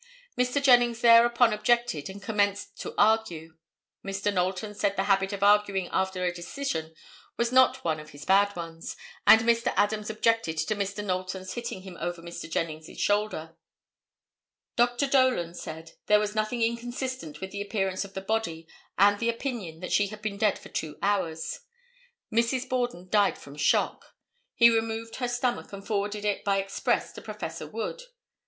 [0.35, 0.59] Mr.
[0.59, 3.55] Jennings thereupon objected and commenced to argue.
[4.03, 4.33] Mr.
[4.33, 6.95] Knowlton said the habit of arguing after a decision
[7.37, 9.71] was not one of his bad ones, and Mr.
[9.77, 11.03] Adams objected to Mr.
[11.05, 12.49] Knowlton's hitting him over Mr.
[12.49, 13.55] Jennings' shoulder.
[14.75, 15.05] Dr.
[15.05, 19.81] Dolan said there was nothing inconsistent with the appearance of the body and the opinion
[19.81, 21.59] that she had been dead for two hours.
[22.33, 22.67] Mrs.
[22.67, 24.15] Borden died from shock.
[24.55, 27.61] He removed her stomach and forwarded it by express to Prof.
[27.71, 28.01] Wood.